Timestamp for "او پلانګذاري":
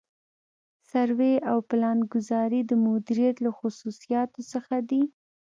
1.49-2.61